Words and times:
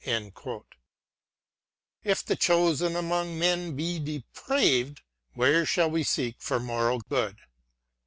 —if 2.03 2.25
the 2.25 2.35
chosen 2.35 2.95
among 2.95 3.37
men 3.37 3.75
be 3.75 3.99
depraved, 3.99 5.01
where 5.35 5.63
shall 5.63 5.91
we 5.91 6.01
seek 6.01 6.37
for 6.41 6.59
moral 6.59 7.01
good 7.01 7.37